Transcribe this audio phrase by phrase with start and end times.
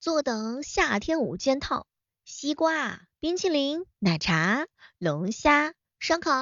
[0.00, 1.86] 坐等夏天五件套，
[2.24, 6.32] 西瓜、冰淇淋、奶茶、龙虾、烧烤，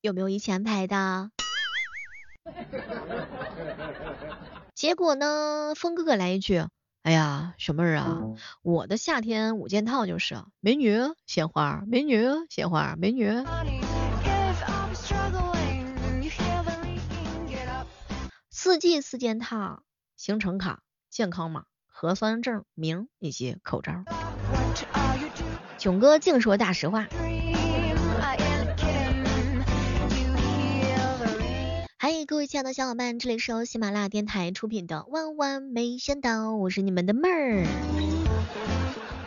[0.00, 1.32] 有没有一起安排的？
[4.76, 6.64] 结果呢，峰哥哥来一句
[7.02, 8.20] ：“哎呀，小妹儿啊，
[8.62, 13.26] 我的夏天五件套就是美女鲜花，美女鲜花，美女。”
[18.50, 19.82] 四季四件套，
[20.16, 20.80] 行程卡、
[21.10, 21.64] 健康码、
[21.96, 24.02] 核酸证明以及口罩。
[25.78, 27.06] 囧哥净说大实话。
[31.96, 37.64] 嗨，各位亲爱的小伙伴，这里是由喜马拉雅电台出品的《万万没想到》，我是你们的妹儿。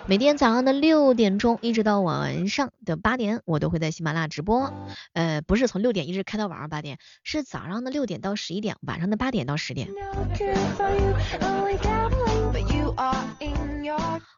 [0.05, 4.73] 每天早上的六点钟一直到晚上的八点，我都会在喜马拉雅直播。
[5.13, 9.87] 呃，不是从六点一直开到晚上八点，是早上的六点到十一点，晚上的八点到十点。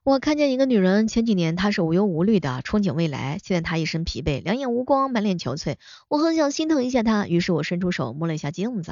[0.10, 5.76] 我看见一个女人，前几年她是无忧无虑的，憧憬未来，现在她一身疲惫，两眼无光，满脸憔悴。
[6.08, 8.92] 我很想心疼一下她，于是我伸出手摸了一下镜子。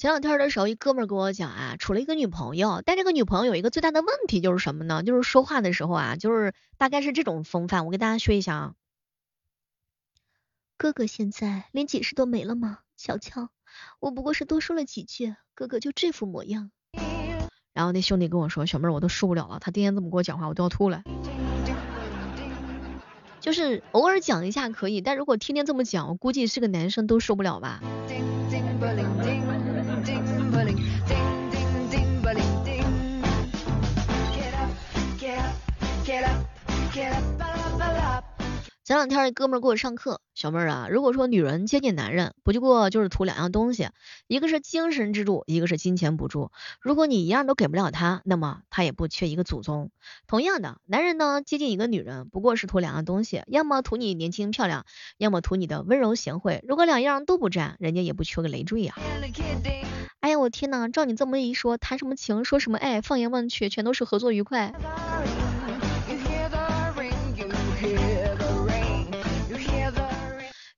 [0.00, 5.02] 前两天的时候，一哥们跟我讲啊，处了一个女朋友，但这个女朋友有一个最大的问题就是什么呢？
[5.02, 7.84] 就是说话的时候啊，就是大概是这种风范。
[7.84, 8.74] 我给大家说一下啊，
[10.78, 12.78] 哥哥现在连解释都没了吗？
[12.96, 13.50] 瞧瞧，
[13.98, 16.70] 我不过是多说了几句，哥哥就这副模样。
[17.74, 21.02] 然后那兄弟跟我说，小妹儿我都受不了了，他天天这么跟我讲话，我都要吐了。
[23.40, 27.82] 就是偶尔讲一下可以，但如果天天这么讲，我估计是个男生都受不了吧。
[38.90, 43.90] 前两天一哥们儿给我上课，小妹儿啊，如果说女人接近男人，不就过就是图两样东西，
[44.26, 46.50] 一个是精神支柱，一个是金钱补助。
[46.80, 49.92] 如果你一样都给不了他，那么他也不缺一个祖宗。
[50.26, 54.84] 同样的，男人呢接近一个女人，不过是图两样东西，要么图你年轻漂亮，
[55.18, 56.60] 要么图你的温柔贤惠。
[56.66, 58.96] 如果两样都不占，人家也不缺个累赘呀。
[60.18, 64.74] 哎呀，我天呐，照你这么一说，谈什么情，说什么爱，放眼望去，全都是合作愉快。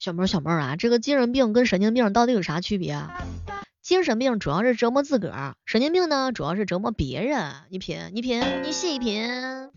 [0.02, 3.24] 小妹儿，小妹儿啊，这个精神病跟神经病到底有啥区别啊？
[3.82, 7.52] 精神病主要是折磨自个儿，神经病呢主要是折磨别人。
[7.70, 9.30] 你品，你品，你细品。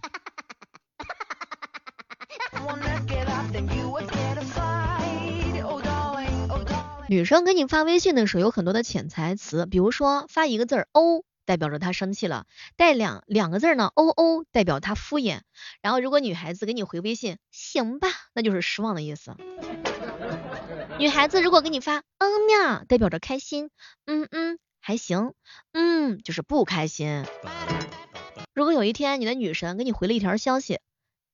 [7.08, 12.46] 女生给你发微信的时候有很多的潜台词，比如说发一个字儿哦，代表着她生气了；
[12.78, 15.42] 带两两个字呢，哦哦，代表她敷衍。
[15.84, 19.36] 然后如果女孩子给你回微信，行吧，那就是失望的意思。
[20.98, 23.70] 女孩子如果给你发嗯喵，代表着开心，
[24.06, 25.34] 嗯嗯还行，
[25.74, 27.26] 嗯就是不开心。
[28.54, 30.80] 如果有一天你的女神给你回了一条消息，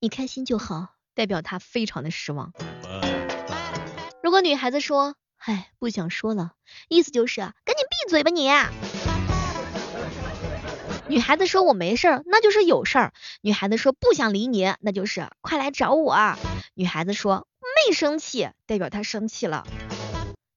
[0.00, 2.52] 你开心就好，代表她非常的失望。
[4.22, 6.52] 如果女孩子说，唉不想说了，
[6.88, 8.50] 意思就是赶紧闭嘴吧你。
[11.08, 13.12] 女孩子说我没事儿，那就是有事儿。
[13.42, 16.16] 女孩子说不想理你，那就是快来找我。
[16.74, 17.46] 女孩子说。
[17.74, 19.66] 没生气，代表他生气了。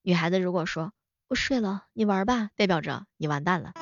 [0.01, 0.91] 女孩子如果说
[1.27, 3.73] 我睡了，你玩吧，代表着你完蛋了。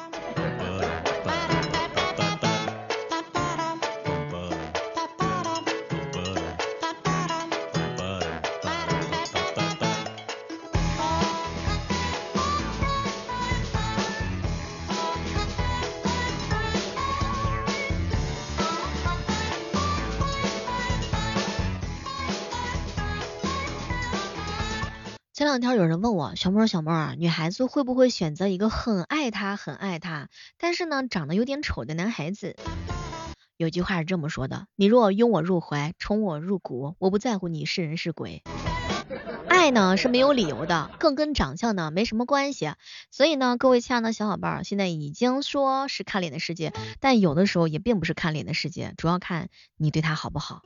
[25.43, 32.55] 前两天有人问我，小妹儿小妹儿，女孩子会不会选择一个很爱她很爱她，但是呢长得有点丑的男孩子？
[33.57, 38.41] 有句话是这么说的，你若拥我入怀，宠我入骨，我不在乎你是人是鬼。
[39.49, 42.71] 爱呢是没有理由的，更跟长相呢没什么关系。
[43.11, 50.61] 所以呢，各位亲爱的小伙伴，现在已经说是看脸的世界，但有的时候也并不是看脸的世界，主要看你对他好不好。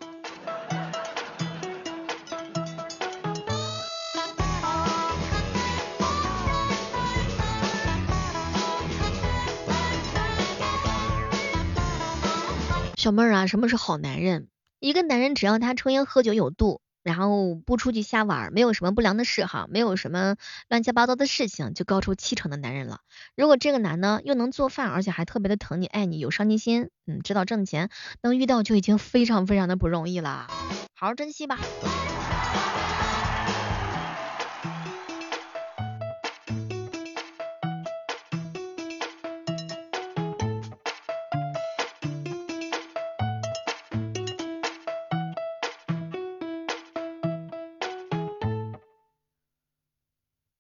[13.07, 14.50] 小妹儿啊，什么是好男人？
[14.81, 20.36] 一个男人只要他抽烟喝酒有度，然后不出去瞎玩，没有什么不良的嗜好，没有什么
[20.68, 23.00] 乱七八糟的事情，就高出七成的男人了。
[23.38, 27.89] 如果这个男的又能做饭，而且还特别的疼你、爱你、有上进心，嗯，知道挣钱，
[28.21, 30.48] 能遇到就已经非常非常的不容易了，
[30.94, 31.57] 好好珍惜吧。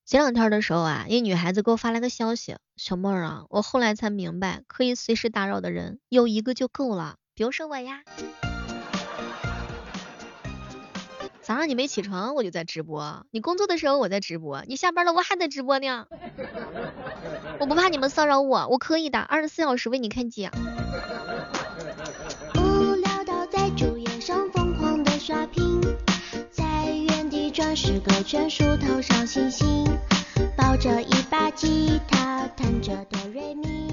[0.07, 8.03] 前两天的时候啊，一女孩子给我发来个消息，小妹儿啊，我后来才明白，可以随时打扰的人有一个就够了，比如说我呀。
[11.41, 16.07] 早上你没起床，我就在直播；你工作的时候我在直播；你下班了我还在直播呢。
[17.59, 20.49] 我不怕你们骚扰我，我可以的，二十四小时为你开机。
[22.55, 25.81] 无聊到在主页上疯狂的刷屏。
[26.49, 29.85] 在原地转十个圈，数头上星星，
[30.57, 33.87] 抱着一把吉他，弹着哆瑞咪。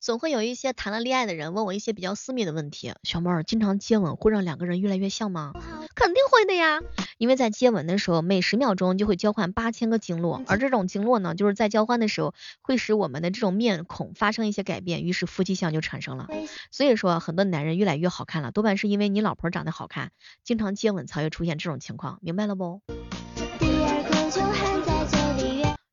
[0.00, 2.92] 总会有一些谈了恋爱的人问我一些比较私密的问题。
[3.02, 5.52] 小妹儿，经常接吻会让两个人越来越像吗？
[5.94, 6.80] 肯定会的呀，
[7.16, 16.28] 因为在接吻的时候，每十秒钟就会交换八千个经络，而这种经络呢，就是在交换的时候会使我们的这种面孔发生一些改变，于是夫妻相就产生了。
[16.70, 20.12] 所以说，很多男人越来越好看了，多半是因为你老婆长得好看，
[20.44, 22.82] 经常接吻才会出现这种情况，明白了不？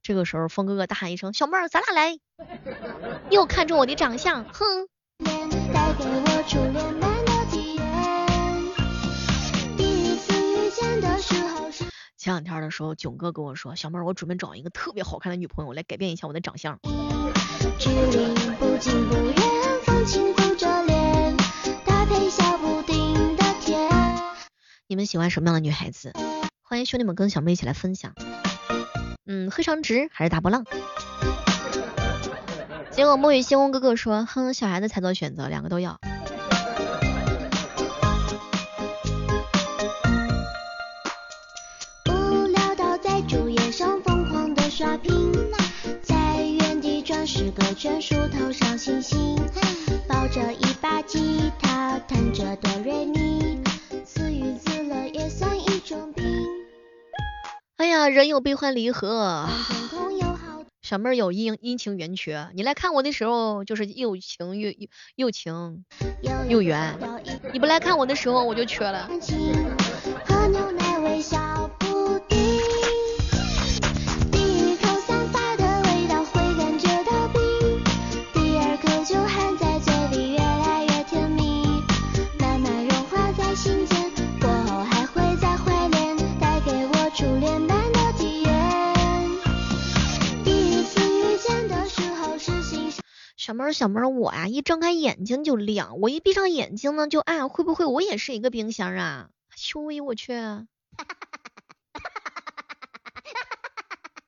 [0.04, 2.18] 这个时候，峰哥哥大喊一声：“小妹儿，咱俩来！”
[3.30, 4.88] 又看中我的长相，哼。
[12.18, 16.80] 前两天的时候，囧哥跟我说：“小妹儿，我准备找一个特别好看的女朋友来改变一下我的长相。”
[24.88, 26.12] 你们喜欢什么样的女孩子？
[26.64, 28.14] 欢迎兄弟们跟小妹一起来分享。
[29.34, 30.66] 嗯，黑长直还是大波浪？
[32.90, 35.98] 结果墨雨星空哥哥说，哼，小孩子才做选择，两个都要。
[42.10, 45.32] 无聊到在主页上疯狂的刷屏，
[46.04, 49.38] 在原地转十个圈，数头上星星，
[50.10, 53.51] 抱着一把吉他，弹着哆瑞咪，
[57.92, 59.48] 呀，人有悲欢离合，
[60.82, 62.48] 小妹儿有阴阴晴圆缺。
[62.56, 65.84] 你来看我的时候，就是又晴又又又晴
[66.48, 66.96] 又圆；
[67.52, 69.10] 你不来看我的时候，我就缺了。
[93.62, 99.30] 我说，小妹儿，我呀一睁开眼睛就亮，我一闭上眼睛呢就暗，会不会我也是一个冰箱啊？
[99.56, 100.34] 秋喂，我去！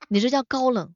[0.08, 0.94] 你这叫高冷。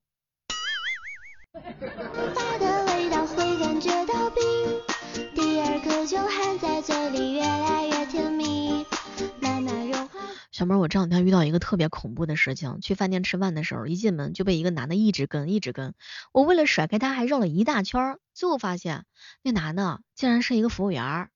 [10.57, 15.93] 小妹，我这两天遇到一个特别恐怖的事情，去饭店吃饭的时候，一进门就被一个男的一直跟，一直跟。
[16.31, 19.05] 我为了甩开他，还绕了一大圈，最后发现
[19.43, 21.29] 那男的竟然是一个服务员。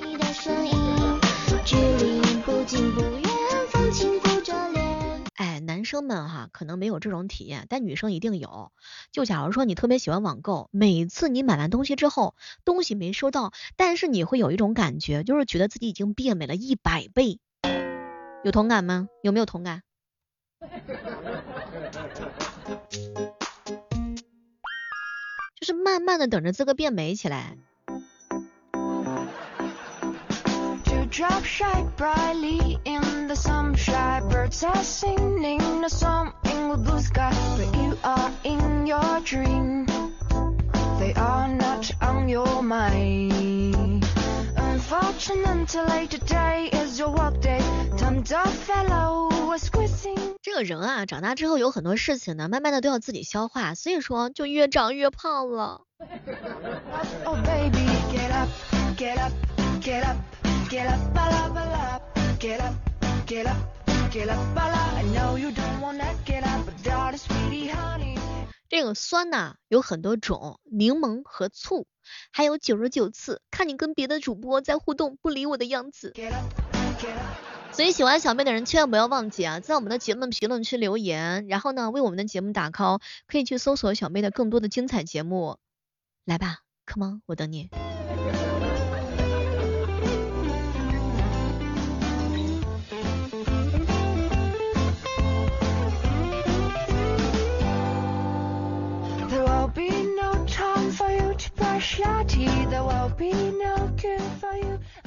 [0.00, 0.10] 男
[5.94, 8.72] 生们哈可能没有这种体验，但女生一定有。
[9.12, 12.34] 就假如说你特别喜欢网购，每次你买完东西之后，
[12.64, 17.38] 东西没收到，但是你会有一种感觉，就是觉得自己已经变美了一百倍。
[18.42, 19.08] 有同感吗？
[19.22, 19.82] 有没有同感？
[25.54, 27.56] 就是慢慢的等着这个变美起来。
[31.14, 34.28] Drop shine brightly in the sunshine.
[34.28, 39.86] Birds are singing a song in the blue sky, but you are in your dream.
[40.98, 44.04] They are not on your mind.
[44.56, 47.62] Unfortunately, today is your work day.
[48.02, 50.18] Of fellow was squeezing.
[50.42, 55.82] 这个人啊，长大之后有很多事情呢，慢慢的都要自己消化，所以说就越长越胖了。
[57.24, 58.48] oh baby, get up,
[58.96, 59.32] get up,
[59.80, 60.16] get up.
[68.68, 71.86] 这个酸呐有很多种，柠檬和醋，
[72.32, 76.12] 还有九十九次看你跟别的主播在互动不理我的样子。
[77.70, 85.58] 所以喜欢小妹的人千万不要忘记啊，在我们的节目评论区留言，然后呢为我们的节目打 call，可以去搜索小妹的更多的精彩节目。
[86.24, 87.70] 来吧，Come on，我等你。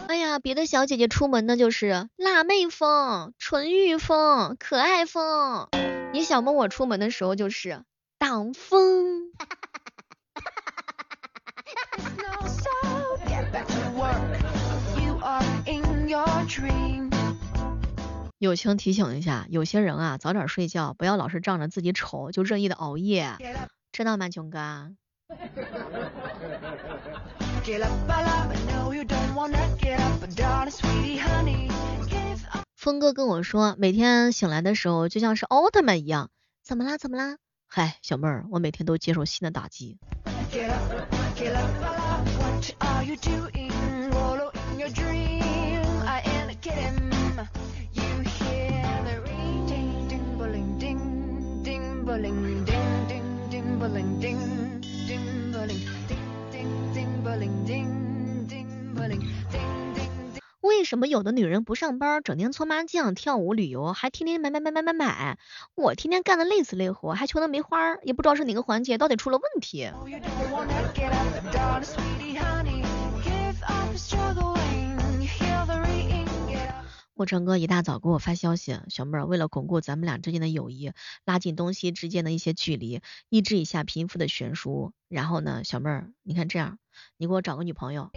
[0.07, 5.69] 哎呀，别的小姐姐出门呢就是辣妹风、纯欲风、可爱风，
[6.13, 7.83] 你小梦我出门的时候就是
[8.19, 9.31] 挡风。
[18.37, 23.35] 友情提醒一下，有些人啊，早点睡觉，不要老是仗着自己丑就任意的熬夜，
[23.91, 24.91] 知道吗，囧哥？
[32.75, 36.29] 峰哥跟我说，每天醒来的时候就像是奥特曼一样。
[36.63, 36.97] 怎么啦？
[36.97, 37.37] 怎么啦？
[37.67, 39.97] 嗨，小妹儿，我每天都接受新的打击。
[60.87, 65.37] 什么有的女人不上班，整天搓麻将、跳舞、旅游，还天天买买买买买买？
[65.75, 69.91] 我天天干的累死累活，还穷的没花，也不知道是哪个环节到底出了问题。
[77.15, 80.93] 我成哥一大早给我发消息，小妹儿，为了巩固咱们俩之间的友谊，
[81.25, 86.79] 拉近东西之间的一些距离，抑制一下贫富的悬殊，然后呢，小妹儿，你看这样，
[87.17, 88.09] 你给我找个女朋友。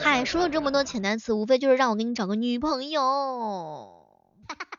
[0.00, 3.00] 嗨，说了这么多潜单词，无非就是让我给你找个女朋友。
[4.48, 4.77] 哈哈哈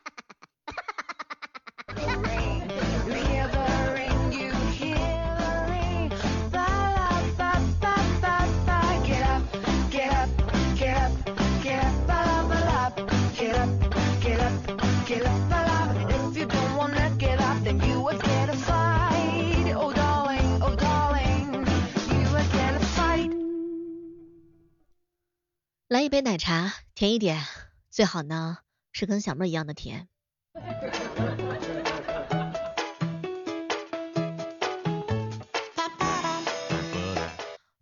[25.90, 27.44] 来一杯奶茶，甜一点，
[27.90, 28.58] 最好呢
[28.92, 30.06] 是跟小妹一样的甜。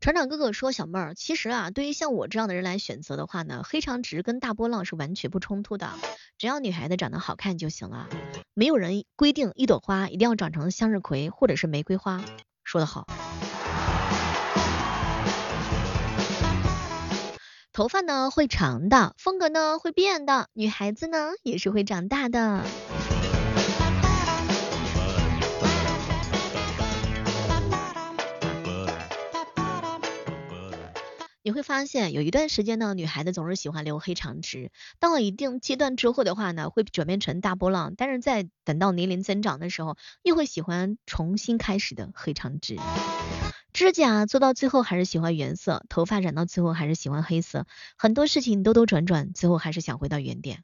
[0.00, 5.90] 船长哥哥说，小妹儿，其实啊，对于像我这样的人来选择的话呢，黑长直跟大波浪是完全不冲突的，
[6.38, 8.08] 只要女孩子长得好看就行了，
[8.54, 12.24] 没有人规定一朵花一定要长成向日葵或者是玫瑰花，
[12.64, 13.06] 说得好。
[17.78, 22.64] 头发呢会长的，风格呢会变的，女孩子呢也是会长大的。
[31.48, 42.76] 你会发现有一段时间呢，女孩子总是喜欢留黑长直，到了一定阶段之后的话呢，会转变成大波浪，但是在等到年龄增长的时候，又会喜欢重新开始的黑长直。
[43.72, 47.64] 指甲做到最后还是喜欢原色，头发染到最后还是喜欢黑色，
[47.96, 50.60] 很多事情兜兜转转，最后还是想回到原点。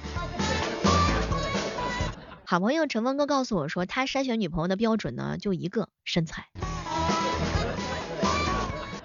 [2.44, 6.50] 好朋友陈峰哥告诉我说，他筛选女朋友的标准呢，就一个身材。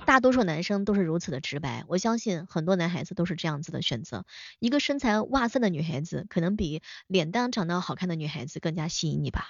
[0.09, 4.25] 大多数男生都是如此的直白，我相信很多男孩子都是这样子的选择。
[4.57, 9.45] 一个身材哇塞的女孩子，可能比脸蛋长得好看的女孩子更加吸引你吧。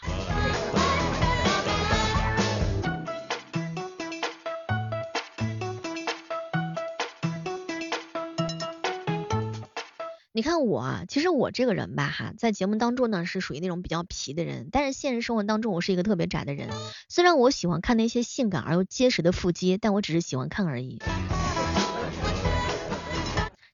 [10.39, 16.69] 你看我啊，其实我这个人吧哈，在节目当中呢是属于那种比较皮的人，但是现实生活当中我是一个特别宅的人。
[17.09, 21.01] 虽然我喜欢看那些性感而又结实的腹肌，但我只是喜欢看而已。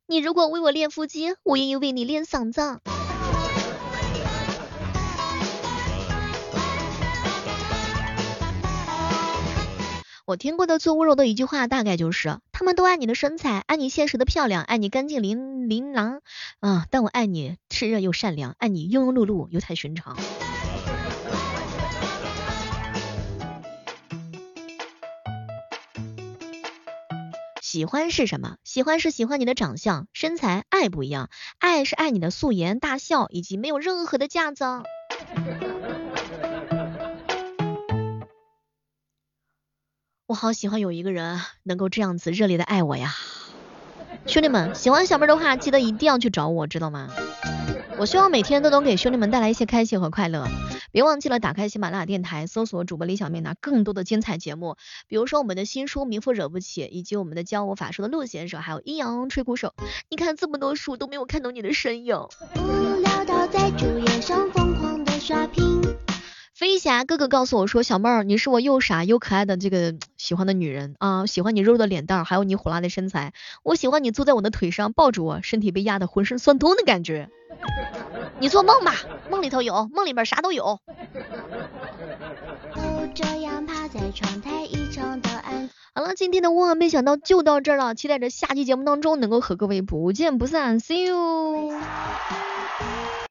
[0.07, 2.79] 你如果为我练腹肌，我愿意为你练嗓子。
[10.25, 16.21] 我听过的最温柔的一句话，大概就是：他们都爱你的身材，爱你现实的漂亮，爱你干净琳琳琅
[16.61, 20.15] 啊，但我爱你炽热又善良，爱你庸庸碌碌又太寻常。
[27.61, 28.55] 喜欢是什么？
[28.63, 34.63] 喜欢是喜欢你的长相、身材，爱不一样，爱是爱你的素颜、大笑以及没有任何的架子。
[40.27, 43.13] 我好喜欢有一个人能够这样子热烈的爱我呀！
[44.25, 47.11] 兄弟们，喜欢小妹的话，记得一定要去找我，知道吗？
[47.99, 50.47] 我希望每天都能给兄弟们带来一些开心和快乐。
[50.91, 54.77] 别忘记了打开喜马拉雅电台，搜索主播李小妹，拿更多的精彩节目，
[55.07, 59.75] 比如说我们的新书《名副惹不起》，以及我们的教我法术的陆先生，还有阴阳吹鼓手。
[60.09, 62.17] 你看这么多书都没有看懂你的身影。
[62.55, 65.83] 无聊到在主页上疯狂的刷屏。
[66.55, 69.93] 飞侠哥哥告诉我说，小妹儿，你是我又傻又可爱的这个
[70.25, 77.29] 喜欢的女人啊，喜欢你肉肉的脸蛋，还有你火辣的身材，我喜欢你坐在我的腿上抱着我，身体被压得浑身酸痛的感觉。
[78.39, 78.95] 你做梦吧，
[79.29, 80.79] 梦里头有，梦里边啥都有。
[85.93, 91.71] 好了，今天的万万没想到就到这儿了，期待着下期节目当中能够和各位不见不散，See you。